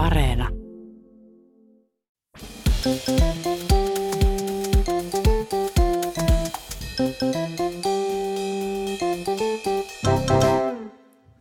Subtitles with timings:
[0.00, 0.48] Areena.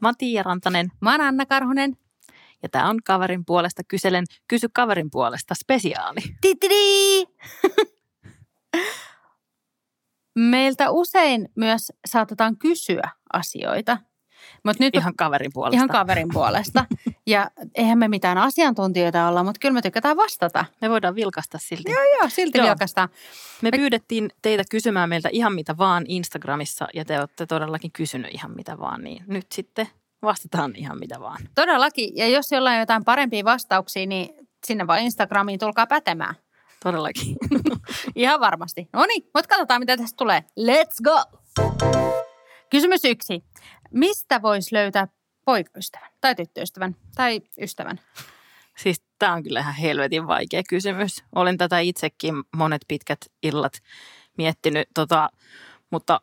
[0.02, 1.98] Mä oon Tiia Rantanen Mä oon Anna Karhunen.
[2.64, 6.20] ja tää on kaverin puolesta kyselen Kysy kaverin puolesta spesiaali.
[6.41, 7.26] Titidi!
[10.36, 13.98] Meiltä usein myös saatetaan kysyä asioita,
[14.66, 15.76] mutta nyt Ihan kaverin puolesta.
[15.76, 16.86] ihan kaverin puolesta.
[17.30, 20.66] Ja eihän me mitään asiantuntijoita olla, mutta kyllä me tykätään vastata.
[20.81, 21.91] Me voidaan vilkasta silti.
[21.91, 22.67] Joo, joo, silti Joo.
[22.67, 23.09] vilkastaan.
[23.62, 28.52] Me pyydettiin teitä kysymään meiltä ihan mitä vaan Instagramissa ja te olette todellakin kysynyt ihan
[28.55, 29.88] mitä vaan, niin nyt sitten
[30.21, 31.41] vastataan ihan mitä vaan.
[31.55, 32.12] Todellakin.
[32.16, 34.30] Ja jos jollain on jotain parempia vastauksia, niin
[34.68, 36.35] sinne vaan Instagramiin tulkaa pätemään.
[36.84, 37.35] Todellakin.
[38.16, 38.90] Ihan varmasti.
[38.93, 40.43] No niin, mutta katsotaan mitä tästä tulee.
[40.59, 41.23] Let's go!
[42.70, 43.43] Kysymys yksi.
[43.91, 45.07] Mistä voisi löytää
[45.49, 47.99] poikaystävän tai tyttöystävän tai ystävän?
[48.77, 51.24] Siis tämä on kyllä ihan helvetin vaikea kysymys.
[51.35, 53.74] Olen tätä itsekin monet pitkät illat
[54.37, 55.29] miettinyt, tota,
[55.91, 56.21] mutta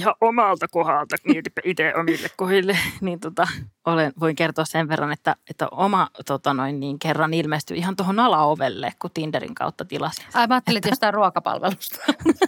[0.00, 3.46] ihan omalta kohdalta, mietipä itse omille kohdille, niin tota,
[3.86, 8.20] olen, voin kertoa sen verran, että, että oma tota noin, niin kerran ilmestyi ihan tuohon
[8.20, 10.24] alaovelle, kun Tinderin kautta tilasin.
[10.34, 11.98] Ai mä ajattelin, että jostain ruokapalvelusta.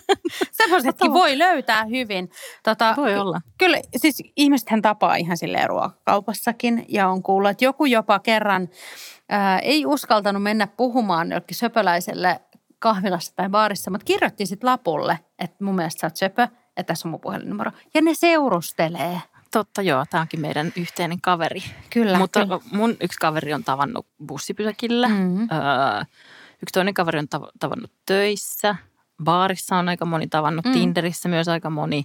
[0.63, 2.31] Semmoisetkin voi löytää hyvin.
[2.63, 3.41] Tota, Voi olla.
[3.59, 8.69] Kyllä, siis ihmisethän tapaa ihan silleen ruokakaupassakin ja on kuullut, että joku jopa kerran
[9.29, 12.41] ää, ei uskaltanut mennä puhumaan jollekin söpöläiselle
[12.79, 17.09] kahvilassa tai baarissa, mutta kirjoitti sitten lapulle, että mun mielestä sä oot söpö, että tässä
[17.09, 17.71] on mun puhelinnumero.
[17.95, 19.21] Ja ne seurustelee.
[19.51, 21.63] Totta joo, tämä onkin meidän yhteinen kaveri.
[21.91, 22.61] Kyllä, Mutta kyllä.
[22.73, 25.09] mun yksi kaveri on tavannut bussipysäkillä.
[25.09, 25.41] Mhm.
[25.41, 26.01] Öö,
[26.63, 28.77] yksi toinen kaveri on tav- tavannut töissä.
[29.25, 30.73] Baarissa on aika moni tavannut, Mm.
[30.73, 32.05] Tinderissä myös aika moni.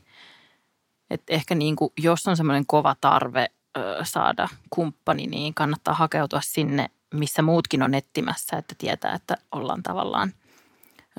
[1.09, 6.41] Et ehkä niin kuin, jos on semmoinen kova tarve öö, saada kumppani, niin kannattaa hakeutua
[6.43, 10.33] sinne, missä muutkin on etsimässä, että tietää, että ollaan tavallaan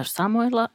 [0.02, 0.69] samoilla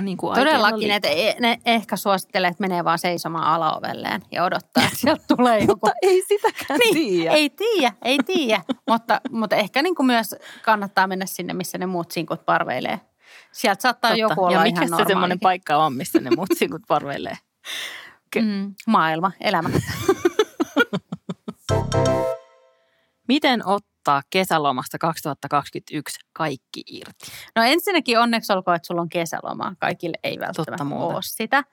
[0.00, 4.84] niin kuin Todellakin, että e- ne ehkä suosittelee, että menee vaan seisomaan alaovelleen ja odottaa,
[4.84, 5.72] että sieltä tulee joku.
[5.72, 7.30] Mutta ei sitäkään Niin, tiedä.
[7.34, 8.62] ei tiedä, ei tiedä.
[8.88, 13.00] mutta, mutta ehkä niin kuin myös kannattaa mennä sinne, missä ne muut sinkut parveilee.
[13.52, 14.20] Sieltä saattaa Totta.
[14.20, 17.36] joku olla ja mikä ihan se semmoinen paikka on, missä ne muut sinkut parveilee?
[18.36, 19.70] Mm, maailma, elämä.
[23.28, 23.66] Miten
[24.06, 27.26] ottaa kesälomasta 2021 kaikki irti?
[27.56, 29.74] No ensinnäkin onneksi olkoon, että sulla on kesäloma.
[29.78, 31.64] Kaikille ei välttämättä ole sitä.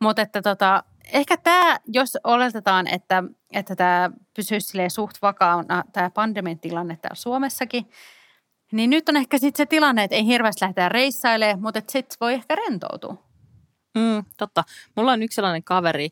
[0.00, 0.82] Mutta että tota,
[1.12, 7.90] ehkä tämä, jos oletetaan, että, että tämä pysyisi suht vakaana, tämä pandemian tilanne täällä Suomessakin,
[8.72, 12.34] niin nyt on ehkä sitten se tilanne, että ei hirveästi lähdetä reissailemaan, mutta sitten voi
[12.34, 13.16] ehkä rentoutua.
[13.94, 14.64] Mm, totta.
[14.96, 16.08] Mulla on yksi sellainen kaveri,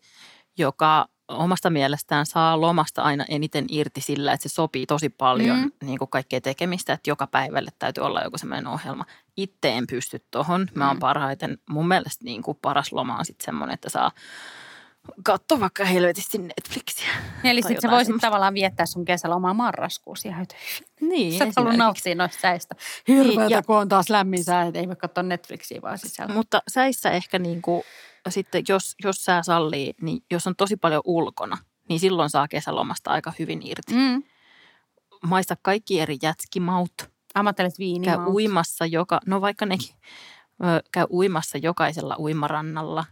[0.58, 5.70] joka omasta mielestään saa lomasta aina eniten irti sillä, että se sopii tosi paljon Mm.
[5.82, 9.04] niin kuin kaikkea tekemistä, että joka päivälle täytyy olla joku semmoinen ohjelma.
[9.36, 10.68] Itse en pysty tohon.
[10.74, 11.00] Mä oon Mm.
[11.00, 14.10] parhaiten, mun mielestä niin kuin paras loma on sitten semmoinen, että saa
[15.24, 17.08] katsoa vaikka helvetisti Netflixiä.
[17.44, 18.26] Eli Tai sitten sä voisit semmoista.
[18.26, 20.46] tavallaan viettää sun kesälomaa marraskuussa ihan
[21.00, 21.78] Niin, Sä et halua esimerkiksi.
[21.78, 22.74] nauttia noista säistä.
[23.08, 26.34] Hirveätä, Hirveätä, ja- kun on taas lämmin sää, että ei voi katsoa Netflixiä vaan sisällä.
[26.34, 27.82] Mutta säissä ehkä niin kuin,
[28.28, 31.58] sitten, jos, jos sää sallii, niin jos on tosi paljon ulkona,
[31.88, 33.94] niin silloin saa kesälomasta aika hyvin irti.
[33.94, 34.22] Mm.
[35.26, 36.92] Maista kaikki eri jätskimaut.
[37.34, 38.04] Ammattelet viini.
[38.04, 39.94] Käy uimassa joka, no vaikka nekin,
[40.92, 43.04] käy uimassa jokaisella uimarannalla,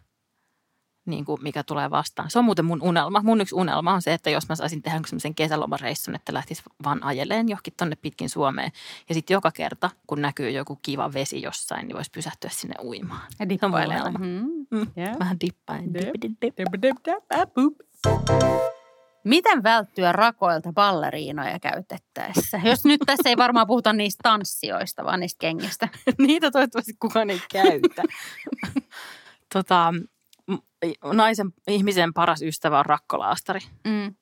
[1.08, 2.30] niin kuin mikä tulee vastaan.
[2.30, 3.20] Se on muuten mun unelma.
[3.24, 7.02] Mun yksi unelma on se, että jos mä saisin tehdä semmoisen kesälomareissun, että lähtisi vaan
[7.04, 8.72] ajeleen johonkin tonne pitkin Suomeen.
[9.08, 13.26] Ja sitten joka kerta, kun näkyy joku kiva vesi jossain, niin voisi pysähtyä sinne uimaan.
[13.38, 14.00] Ja Se on mun dippailee.
[14.00, 14.18] unelma.
[14.18, 14.66] Mm.
[14.70, 14.86] Mm.
[14.98, 15.18] Yeah.
[15.18, 15.94] Vähän dippain.
[15.94, 16.02] Dip.
[16.22, 16.98] Dip, dip, dip.
[19.24, 22.60] Miten välttyä rakoilta balleriinoja käytettäessä?
[22.64, 25.88] Jos nyt tässä ei varmaan puhuta niistä tanssijoista, vaan niistä kengistä.
[26.18, 28.02] Niitä toivottavasti kukaan ei käytä.
[29.54, 29.94] tota,
[31.12, 33.60] naisen, ihmisen paras ystävä on rakkolaastari.
[33.84, 34.14] Mm.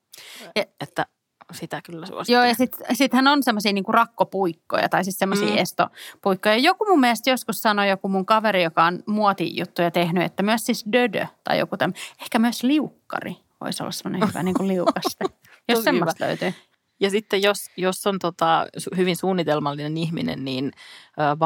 [0.80, 1.06] Että
[1.52, 2.38] sitä kyllä suosittelen.
[2.38, 5.58] Joo, ja sitten sittenhän on semmoisia niinku rakkopuikkoja tai siis semmoisia mm.
[5.58, 6.56] Estopuikkoja.
[6.56, 10.84] Joku mun mielestä joskus sanoi, joku mun kaveri, joka on muotijuttuja tehnyt, että myös siis
[10.92, 15.24] dödö tai joku tämmöinen, ehkä myös liukkari voisi olla semmoinen hyvä niin kuin liukaste.
[15.68, 16.54] Jos semmoista löytyy.
[17.00, 18.66] Ja sitten jos, jos on tota,
[18.96, 20.72] hyvin suunnitelmallinen ihminen, niin
[21.18, 21.36] ö,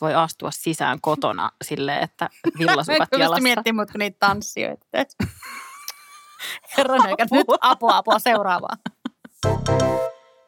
[0.00, 3.34] voi astua sisään kotona silleen, että villasukat Mä jalassa.
[3.34, 4.86] pystyn miettimään mut, kun niitä tanssijoita.
[6.76, 8.76] Herran aika, nyt apua, apua seuraavaa.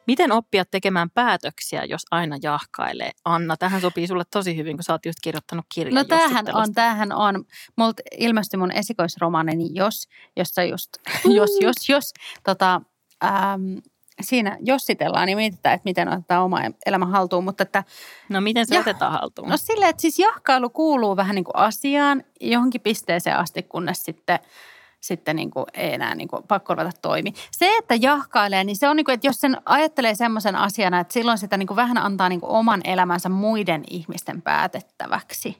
[0.07, 3.11] Miten oppia tekemään päätöksiä, jos aina jahkailee?
[3.25, 6.73] Anna, tähän sopii sulle tosi hyvin, kun sä oot just kirjoittanut kirjan No tämähän on,
[6.73, 7.45] tämähän on.
[7.77, 10.89] Multa ilmestyi mun esikoisromaanini Jos, jossa just,
[11.25, 12.13] jos, jos, jos,
[12.43, 12.81] tota,
[13.23, 13.77] ähm,
[14.21, 17.43] siinä jossitellaan ja mietitään, että miten ottaa oma elämä haltuun.
[17.43, 17.83] Mutta että,
[18.29, 19.49] No miten se Ja- otetaan haltuun?
[19.49, 24.39] no silleen, että siis jahkailu kuuluu vähän niin kuin asiaan johonkin pisteeseen asti, kunnes sitten
[24.99, 27.33] sitten niin kuin ei enää niin kuin pakko ruveta toimi.
[27.51, 31.13] Se, että jahkailee, niin se on niin kuin, että jos sen ajattelee semmoisen asiana, että
[31.13, 35.57] silloin sitä niin kuin vähän antaa niin kuin oman elämänsä muiden ihmisten päätettäväksi,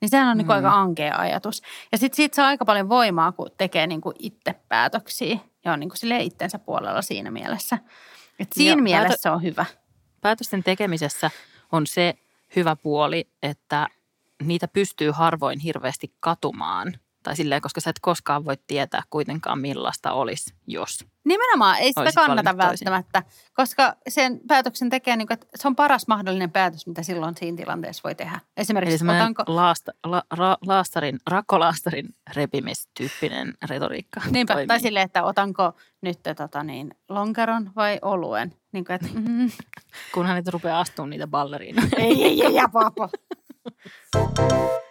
[0.00, 0.64] niin sehän on niin kuin Mm.
[0.64, 1.62] aika ankea ajatus.
[1.92, 5.80] Ja sitten siitä saa aika paljon voimaa, kun tekee niin kuin itse päätöksiä ja on
[5.80, 7.78] niin kuin silleen itsensä puolella siinä mielessä.
[8.38, 9.66] Et siinä Joo, mielessä päätö- se on hyvä.
[10.20, 11.30] Päätösten tekemisessä
[11.72, 12.14] on se
[12.56, 13.88] hyvä puoli, että
[14.42, 16.98] niitä pystyy harvoin hirveästi katumaan.
[17.24, 21.06] Tai silleen, koska sä et koskaan voi tietää kuitenkaan millaista olisi, jos.
[21.24, 22.90] Nimenomaan, ei sitä kannata valinnut toisin.
[22.90, 23.22] välttämättä,
[23.54, 27.56] koska sen päätöksen tekee, niin kuin, että se on paras mahdollinen päätös, mitä silloin siinä
[27.56, 28.34] tilanteessa voi tehdä.
[28.34, 34.20] Eli Esimerkiksi semmoinen otanko, laasta, la, ra, laastarin, rakkolaastarin repimistyyppinen retoriikka.
[34.30, 34.66] niinpä, toimii.
[34.66, 38.54] tai silleen, että otanko nyt tota niin, lonkeron vai oluen.
[38.72, 39.50] Niin kuin, että, mm,
[40.14, 41.88] Kunhan et rupeaa astumaan niitä balleriinoja.
[41.96, 43.08] ei, ei, ei, ja papo.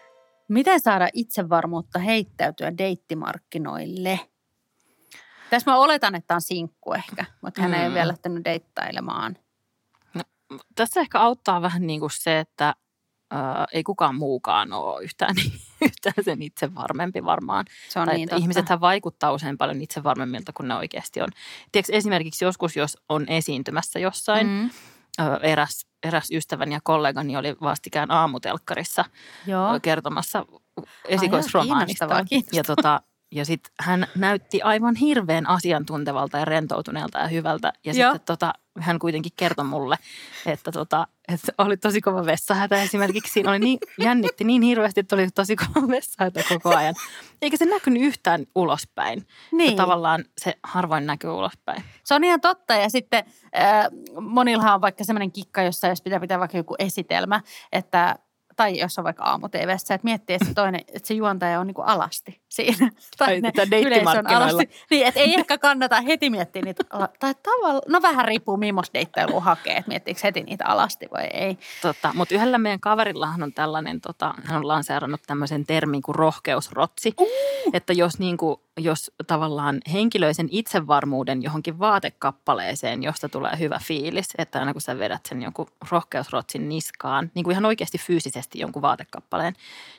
[0.54, 4.20] Miten saada itsevarmuutta heittäytyä deittimarkkinoille?
[5.50, 7.94] Tässä mä oletan, että on sinkku ehkä, mutta hän ei ole Mm.
[7.94, 9.38] vielä lähtenyt deittailemaan.
[10.76, 12.76] Tässä ehkä auttaa vähän niin kuin se, että
[13.32, 15.36] ää, ei kukaan muukaan ole yhtään,
[15.86, 17.66] yhtään sen itse varmempi varmaan.
[17.90, 21.30] Se on tai niin ihmisethän vaikuttaa usein paljon itse varmemmilta kuin ne oikeasti on.
[21.72, 24.54] Tiedätkö, esimerkiksi joskus, jos on esiintymässä jossain, mm.
[24.54, 24.70] Mm,
[25.42, 29.06] eräs, eräs ystäväni ja kollegani oli vastikään aamutelkkarissa
[29.48, 29.80] joo.
[29.81, 32.07] kertomassa kiinnostavaa, esikoisromaanista.
[32.07, 32.45] kiinnostavaa.
[32.54, 33.01] Ja, tota,
[33.33, 37.74] ja sitten hän näytti aivan hirveän asiantuntevalta ja rentoutuneelta ja hyvältä.
[37.83, 38.12] Ja Joo.
[38.12, 39.95] sitten tota, hän kuitenkin kertoi mulle,
[40.45, 43.33] että, tota, että oli tosi kova vessahätä esimerkiksi.
[43.33, 46.95] Siinä oli niin, jännitti niin hirveästi, että oli tosi kova vessahätä koko ajan.
[47.41, 49.27] Eikä se näkynyt yhtään ulospäin.
[49.51, 49.71] Niin.
[49.71, 51.83] Ja tavallaan se harvoin näkyy ulospäin.
[52.03, 53.24] Se on ihan totta ja sitten
[53.57, 53.88] äh,
[54.21, 57.41] monillahan on vaikka semmoinen kikka, jossa jos pitää pitää vaikka joku esitelmä,
[57.71, 58.15] että
[58.56, 61.75] tai jos on vaikka aamu että miettii, että se toinen, että se juontaja on niin
[61.75, 62.90] kuin alasti siinä.
[63.18, 64.62] Tai yleisö on deittimarkkinoilla.
[64.90, 66.84] Niin, että ei ehkä kannata heti miettiä niitä,
[67.20, 71.58] tai tavallaan, no vähän riippuu millaista deittailua hakee, että miettiikö heti niitä alasti vai ei.
[71.82, 77.14] Tota, mutta yhdellä meidän kaverillahan on tällainen, tota, hän on lanseerannut tämmöisen termin kuin rohkeusrotsi.
[77.20, 77.28] Uh!
[77.74, 84.60] Että jos, niin kuin, jos tavallaan henkilöisen itsevarmuuden johonkin vaatekappaleeseen, josta tulee hyvä fiilis, että
[84.60, 89.54] aina kun sä vedät sen jonkun rohkeusrotsin niskaan, niin kuin ihan oikeasti fyysisesti jonkun vaatekappaleen,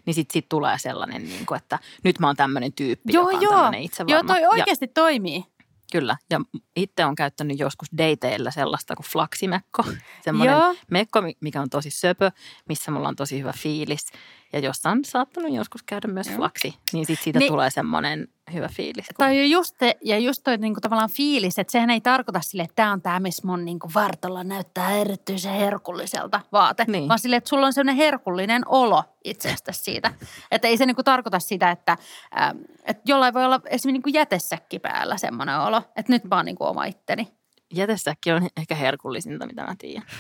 [0.07, 3.37] niin sitten sit tulee sellainen, niin kuin, että nyt mä oon tämmöinen tyyppi, Joo, joka
[3.37, 3.53] on joo.
[3.55, 4.15] tämmöinen itsevarma.
[4.15, 5.45] Joo, toi Ja- oikeasti toimii.
[5.93, 6.41] Kyllä, ja
[6.77, 9.85] itse on käyttänyt joskus dateilla sellaista kuin flaksimekko.
[10.25, 10.57] Semmoinen
[10.91, 12.31] mekko, mi- mikä on tosi söpö,
[12.69, 14.07] missä mulla on tosi hyvä fiilis.
[14.55, 16.37] Ja jossa on saattanut joskus käydä myös Joo.
[16.37, 19.07] flaksi, niin sit siitä Niin- tulee semmoinen hyvä fiilis.
[19.07, 22.63] kun- Tai just, te, ja just toi niinku tavallaan fiilis, että sehän ei tarkoita sille,
[22.63, 26.85] että tämä on tämä, missä mun niinku vartalla näyttää erityisen herkulliselta vaate.
[26.89, 27.09] Niin.
[27.09, 30.13] Vaan sille, että sulla on sellainen herkullinen olo itsestä siitä.
[30.51, 31.97] Että ei se niinku tarkoita sitä, että,
[32.43, 35.83] ähm, että jollain voi olla esimerkiksi niinku jätesäkki päällä semmoinen olo.
[35.97, 37.29] Että nyt mä oon niinku oma itteni.
[37.75, 40.07] Jätesäkki on ehkä herkullisinta, mitä mä tiedän.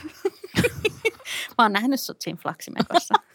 [1.59, 3.15] Mä oon nähnyt sut siinä flaksimekossa.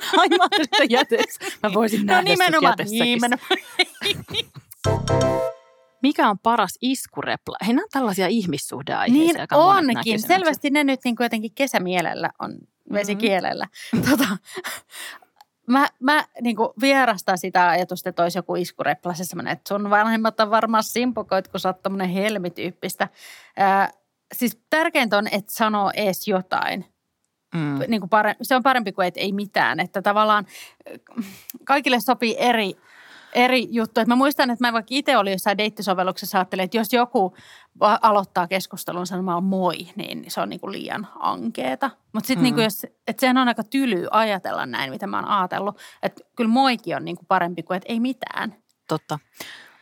[0.16, 1.38] Ai mä ajattelin, että jätes.
[1.62, 2.72] Mä voisin no nähdä sut nimenomaan.
[2.72, 3.04] jätesäkissä.
[3.04, 3.50] nimenomaan.
[6.02, 7.56] Mikä on paras iskurepla?
[7.66, 9.46] Hei, nämä on tällaisia ihmissuhdeaiheisia.
[9.50, 9.54] Niin
[9.96, 10.20] onkin.
[10.22, 12.58] Selvästi ne nyt niin kuin jotenkin kesämielellä on
[12.90, 12.98] Mm-hmm.
[13.00, 13.66] vesikielellä.
[14.10, 14.36] Tota,
[15.66, 19.90] mä mä niin kuin vierastan sitä ajatusta, että olisi joku iskurepla, se semmoinen, että sun
[19.90, 23.08] vanhemmat on varmaan simpukoit, kun sä oot tommonen helmityyppistä.
[23.56, 23.90] Ää,
[24.34, 26.84] siis tärkeintä on, että sanoo ees jotain.
[27.54, 27.78] Mm.
[27.88, 29.80] Niin kuin pare, se on parempi kuin, että ei mitään.
[29.80, 30.46] Että tavallaan
[30.90, 31.24] äh,
[31.64, 32.72] kaikille sopii eri,
[33.34, 34.00] eri juttu.
[34.00, 37.34] Että mä muistan, että mä vaikka itse olin jossain deittisovelluksessa ajattelin, että jos joku
[37.80, 41.90] aloittaa keskustelun sanomalla moi, niin se on niin kuin liian ankeeta.
[42.12, 42.44] Mutta sitten Mm.
[42.44, 45.78] niin kuin jos, että sehän on aika tyly ajatella näin, mitä mä oon ajatellut.
[46.02, 48.54] Että kyllä moikin on niin kuin parempi kuin, että ei mitään.
[48.88, 49.18] Totta.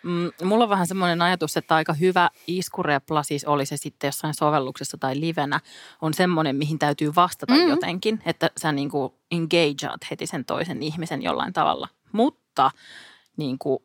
[0.02, 4.34] Mm, mulla on vähän semmoinen ajatus, että aika hyvä iskurepla, siis oli se sitten jossain
[4.34, 5.60] sovelluksessa tai livenä,
[6.02, 7.60] on semmoinen, mihin täytyy vastata Mm.
[7.60, 7.68] mm.
[7.68, 11.88] jotenkin, että sä niin kuin engageat heti sen toisen ihmisen jollain tavalla.
[12.12, 12.70] Mutta
[13.36, 13.78] niin kuin,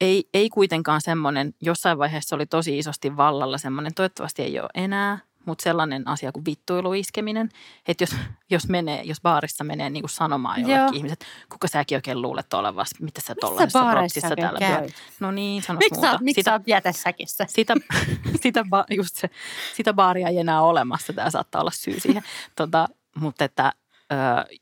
[0.00, 5.18] ei, ei kuitenkaan semmoinen, jossain vaiheessa oli tosi isosti vallalla semmoinen, toivottavasti ei ole enää,
[5.48, 7.48] mutta sellainen asia kuin vittuiluiskeminen,
[7.88, 8.16] että jos,
[8.50, 10.70] jos, menee, jos baarissa menee niin kuin sanomaan Joo.
[10.70, 13.34] jollekin ihmiset, kuka säkin oikein luulet olevas, mitä sä
[13.72, 14.78] baareissa rotsissa täällä käyt?
[14.78, 14.94] pyörit?
[15.20, 16.24] No niin, sanos Miksi sä, muuta.
[16.24, 17.44] miksi sä sitä, oot jätesäkissä?
[17.48, 17.74] sitä,
[18.42, 19.30] sitä, ba, just se,
[19.74, 21.12] sitä baaria ei enää olemassa.
[21.12, 22.22] Tämä saattaa olla syy siihen.
[22.56, 23.72] Tota, mutta että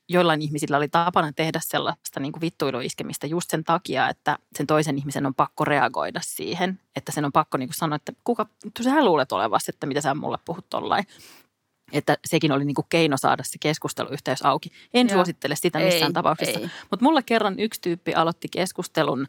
[0.08, 4.98] joillain ihmisillä oli tapana tehdä sellaista niin kuin vittuiluiskemistä just sen takia, että sen toisen
[4.98, 6.80] ihmisen on pakko reagoida siihen.
[6.96, 8.46] Että sen on pakko niin kuin sanoa, että kuka,
[8.82, 11.04] sä luulet olevasti, että mitä sä mulle puhut tollain.
[11.92, 14.70] Että sekin oli niin kuin keino saada se keskusteluyhteys auki.
[14.94, 15.14] En Joo.
[15.14, 16.60] suosittele sitä missään ei, tapauksessa.
[16.90, 19.26] Mutta mulla kerran yksi tyyppi aloitti keskustelun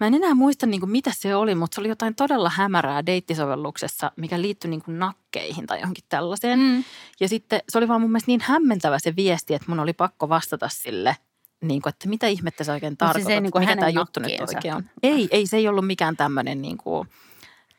[0.00, 3.06] Mä en enää muista niin kuin mitä se oli, mutta se oli jotain todella hämärää
[3.06, 6.58] deittisovelluksessa, mikä liittyi niin kuin nakkeihin tai johonkin tällaiseen.
[6.58, 6.84] Mm.
[7.20, 10.28] Ja sitten se oli vaan mun mielestä niin hämmentävä se viesti, että mun oli pakko
[10.28, 11.16] vastata sille,
[11.62, 14.40] niin kuin, että mitä ihmettä se oikein tarkoittaa, no siis niin mikä tämä juttu nyt
[14.40, 14.90] oikein on.
[15.02, 17.08] Ei, ei, se ei ollut mikään tämmöinen niin kuin,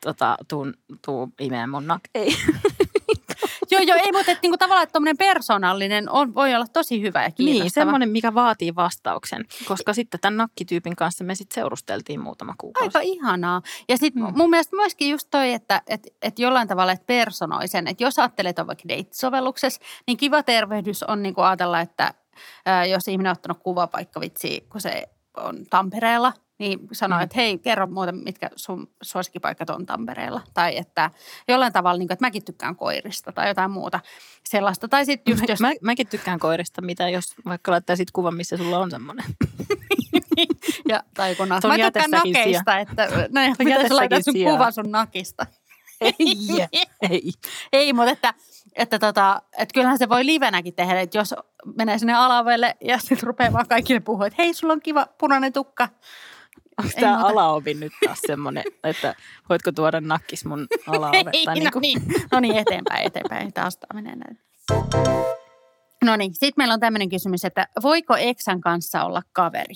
[0.00, 0.66] tota, tuu,
[1.04, 2.00] tuu imeen mun nak.
[2.14, 2.36] Ei.
[3.78, 7.22] joo, joo, ei, mutta että, niin kuin tavallaan että persoonallinen on, voi olla tosi hyvä
[7.22, 7.62] ja kiinnostava.
[7.62, 12.86] Niin, semmoinen, mikä vaatii vastauksen, koska sitten tämän nakkityypin kanssa me sitten seurusteltiin muutama kuukausi.
[12.86, 13.62] Aika ihanaa.
[13.88, 14.32] Ja sitten mm.
[14.36, 18.18] mun mielestä myöskin just toi, että et, et jollain tavalla, että personoi sen, että jos
[18.18, 22.14] ajattelee, että on vaikka date-sovelluksessa, niin kiva tervehdys on niin kuin ajatella, että
[22.66, 27.22] ää, jos ihminen on ottanut kuvapaikkavitsi, kun se on Tampereella– niin sanoi, mm.
[27.22, 30.40] että hei, kerro muuten, mitkä sun suosikkipaikat on Tampereella.
[30.54, 31.10] Tai että
[31.48, 34.00] jollain tavalla, niin kuin, että mäkin tykkään koirista tai jotain muuta
[34.44, 34.88] sellaista.
[34.88, 35.60] Tai sitten just jos...
[35.60, 39.24] Mä, mäkin tykkään koirista, mitä jos vaikka laittaisit kuvan, missä sulla on semmoinen.
[40.88, 45.46] ja, tai kun mä tykkään nakeista, että no, mitä laitat sun kuva sun nakista.
[46.00, 46.14] ei,
[47.10, 47.32] ei.
[47.72, 48.34] ei, mutta että,
[48.76, 51.34] että, tota, että kyllähän se voi livenäkin tehdä, että jos
[51.76, 55.52] menee sinne alavelle ja sitten rupeaa vaan kaikille puhua, että hei, sulla on kiva punainen
[55.52, 55.88] tukka
[56.78, 59.14] Onko tämä alaovi nyt taas semmoinen, että
[59.48, 61.16] voitko tuoda nakkis mun alaove?
[61.32, 61.64] Ei, niin kuin...
[61.64, 62.02] no, niin.
[62.32, 63.52] no niin, eteenpäin, eteenpäin.
[63.52, 64.40] Taas tämä menee näin.
[66.04, 69.74] No niin, sitten meillä on tämmöinen kysymys, että voiko eksän kanssa olla kaveri?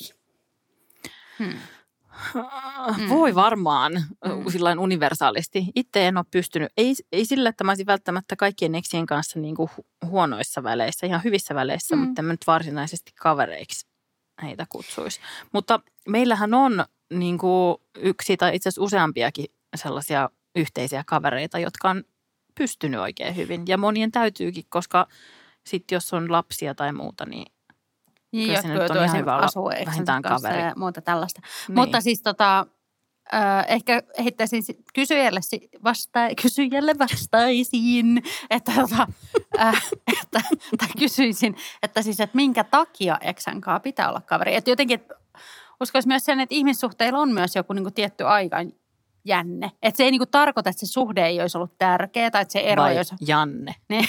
[1.39, 1.59] Hmm.
[2.33, 3.09] hmm.
[3.09, 3.93] Voi varmaan
[4.29, 4.51] hmm.
[4.51, 5.67] sillain universaalisti.
[5.77, 9.55] Itse en ole pystynyt, ei, ei sillä, että mä olisin välttämättä kaikkien eksien kanssa niin
[9.55, 9.71] kuin
[10.07, 12.05] huonoissa väleissä, ihan hyvissä väleissä, hmm.
[12.05, 13.93] mutta en nyt varsinaisesti kavereiksi
[14.43, 15.21] heitä kutsuisi.
[15.53, 22.05] Mutta meillähän on niin kuin yksi tai itse asiassa useampiakin sellaisia yhteisiä kavereita, jotka on
[22.55, 23.63] pystynyt oikein hyvin.
[23.67, 25.07] Ja monien täytyykin, koska
[25.67, 27.47] sitten jos on lapsia tai muuta, niin
[28.33, 30.63] niin, kyllä se nyt on ihan hyvä olla vähintään kaveri.
[30.63, 31.41] Ja muuta tällaista.
[31.69, 31.75] Niin.
[31.79, 32.67] Mutta siis tota,
[33.35, 34.63] äh, ehkä heittäisin
[34.95, 35.41] kysyjälle,
[35.85, 39.07] vasta, kysyjälle vastaisin, että, tota,
[39.61, 39.83] äh,
[40.23, 40.41] että,
[40.79, 44.55] tai kysyisin, että siis, että minkä takia eksänkaa pitää olla kaveri.
[44.55, 45.15] Että jotenkin, että
[45.83, 48.57] uskoisin myös sen, että ihmissuhteilla on myös joku niin kuin tietty aika
[49.25, 49.71] jänne.
[49.83, 52.61] Että se ei niinku tarkoita, että se suhde ei olisi ollut tärkeä tai että se
[52.61, 53.15] ero Vai ei olisi...
[53.21, 53.75] Janne.
[53.89, 54.09] Niin,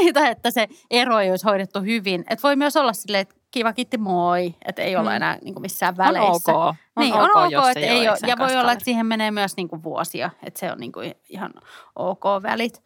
[0.00, 2.20] niin, tai että se ero ei olisi hoidettu hyvin.
[2.20, 5.16] Että voi myös olla silleen, että kiva kiitti moi, että ei olla mm.
[5.16, 6.52] enää niinku missään väleissä.
[6.54, 6.76] On ok.
[6.96, 8.18] On niin, ok, on ok, jos että ei ole.
[8.26, 11.52] Ja voi olla, että siihen menee myös niinku vuosia, että se on niinku ihan
[11.96, 12.82] ok välit.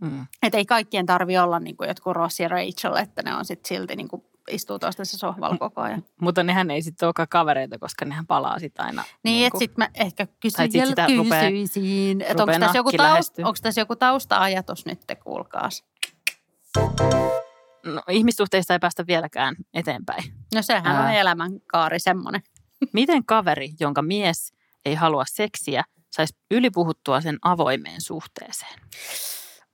[0.00, 0.26] Mm.
[0.42, 3.96] Että ei kaikkien tarvi olla niinku jotkut Ross ja Rachel, että ne on sitten silti
[3.96, 6.04] niinku istuu toistensa sohvalla koko ajan.
[6.20, 9.02] Mutta nehän ei sitten olekaan kavereita, koska nehän palaa sitten aina.
[9.02, 10.70] Niin, niin että sitten mä ehkä kysyin,
[11.06, 15.84] kysyisin, että onko tässä, joku taust, onko tässä joku tausta-ajatus nyt, kuulkaas?
[17.84, 20.24] No, ihmissuhteista ei päästä vieläkään eteenpäin.
[20.54, 21.04] No sehän Ää...
[21.04, 22.42] on elämänkaari semmoinen.
[22.92, 24.52] Miten kaveri, jonka mies
[24.84, 28.80] ei halua seksiä, saisi ylipuhuttua sen avoimeen suhteeseen?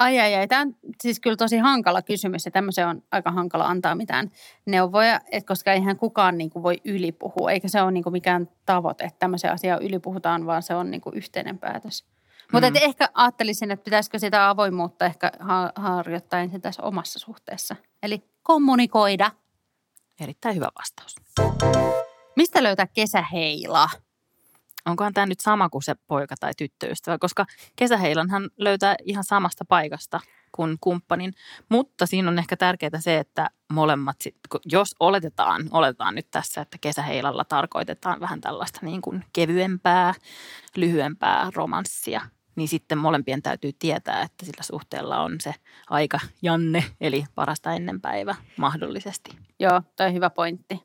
[0.01, 3.65] Ai ai ai, tämä on siis kyllä tosi hankala kysymys ja tämmöisen on aika hankala
[3.65, 4.31] antaa mitään
[4.67, 8.49] neuvoja, että koska eihän kukaan niin kuin voi ylipuhua, eikä se ole niin kuin mikään
[8.67, 12.05] tavoite, että tämmöisen asian ylipuhutaan, vaan se on niin kuin yhteinen päätös.
[12.05, 12.49] Mm.
[12.53, 17.77] Mutta ehkä ajattelisin, että pitäisikö sitä avoimuutta ehkä ha- harjoittaa ensin tässä omassa suhteessa.
[18.03, 19.31] Eli kommunikoida.
[20.21, 21.15] Erittäin hyvä vastaus.
[22.37, 23.89] Mistä löytää kesäheila?
[24.87, 27.47] Onkohan tämä nyt sama kuin se poika tai tyttöystävä, koska
[27.77, 30.21] kesäheilanhan löytää ihan samasta paikasta
[30.53, 31.33] kuin kumppanin.
[31.69, 34.17] Mutta siinä on ehkä tärkeää se, että molemmat,
[34.65, 40.15] jos oletetaan, oletetaan nyt tässä, että kesäheilalla tarkoitetaan vähän tällaista niin kuin kevyempää,
[40.77, 42.21] lyhyempää romanssia,
[42.57, 45.55] niin sitten molempien täytyy tietää, että sillä suhteella on se
[45.91, 49.39] aika janne, eli parasta ennen päivä mahdollisesti.
[49.61, 50.83] Joo, toi on hyvä pointti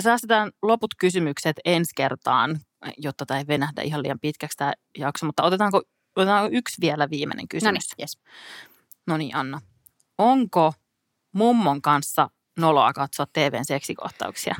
[0.00, 2.60] säästetään loput kysymykset ensi kertaan,
[2.96, 5.82] jotta tämä ei venähdä ihan liian pitkäksi tämä jakso, mutta otetaanko,
[6.16, 7.64] otetaanko yksi vielä viimeinen kysymys?
[7.64, 8.18] No niin, yes.
[9.06, 9.60] no niin, Anna.
[10.18, 10.72] Onko
[11.32, 14.54] mummon kanssa noloa katsoa TVn seksikohtauksia?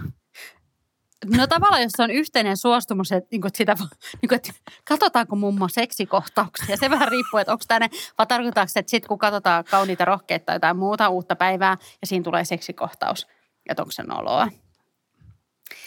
[1.37, 3.75] No tavallaan, jos on yhteinen suostumus, että, niin kuin, sitä,
[4.23, 4.53] niin kuin, että
[4.85, 6.77] katsotaanko mummo seksikohtauksia.
[6.77, 10.57] Se vähän riippuu, että onko tämä vai tarkoitaanko että sitten kun katsotaan kauniita rohkeita tai
[10.57, 13.27] jotain muuta uutta päivää ja siinä tulee seksikohtaus,
[13.69, 14.49] että onko se noloa.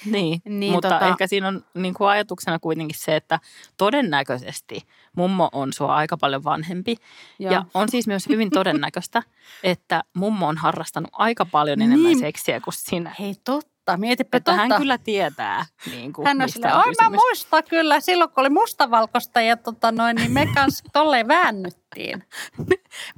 [0.05, 3.39] Niin, Niin, mutta tota- ehkä siinä on niin kuin ajatuksena kuitenkin se, että
[3.77, 6.95] todennäköisesti mummo on sua aika paljon vanhempi.
[7.39, 7.53] Joo.
[7.53, 9.23] Ja on siis myös hyvin todennäköistä,
[9.63, 12.19] että mummo on harrastanut aika paljon enemmän Niin.
[12.19, 13.15] seksiä kuin sinä.
[13.19, 14.67] Hei totta, mietipä Että totta.
[14.67, 18.41] hän kyllä tietää, niin kuin, Hän on mistä silleen, on mä muistan kyllä, silloin kun
[18.41, 22.23] oli mustavalkoista ja tota noin, niin me kanssa tolleen väännyttiin.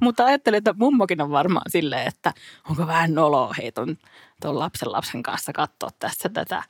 [0.00, 2.32] Mutta ajattelin, että mummokin on varmaan silleen, että
[2.70, 3.96] onko vähän noloa hei ton,
[4.40, 6.62] ton lapsen lapsen kanssa katsoa tässä tätä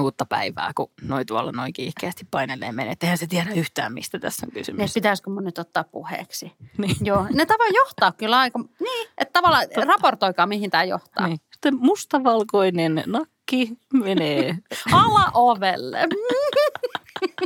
[0.00, 2.94] uutta päivää, kun noi tuolla noin kiihkeästi painelee menee.
[3.02, 4.94] Eihän se tiedä yhtään, mistä tässä on Ne kysymys.
[4.94, 6.52] pitäisikö mun nyt ottaa puheeksi?
[6.78, 6.96] Niin.
[7.00, 11.26] Joo, ne tavoin johtaa kyllä aika, niin, että tavallaan raportoikaa mihin tämä johtaa.
[11.26, 11.40] Niin.
[11.52, 14.58] Sitten mustavalkoinen nakki menee.
[14.92, 15.98] Ala ovelle.